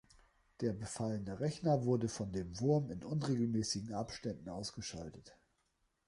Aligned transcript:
Der 0.61 0.73
befallene 0.73 1.39
Rechner 1.41 1.83
wurde 1.85 2.07
von 2.09 2.31
dem 2.31 2.59
Wurm 2.59 2.89
in 2.89 3.03
unregelmäßigen 3.03 3.93
Abständen 3.93 4.49
ausgeschaltet. 4.49 5.37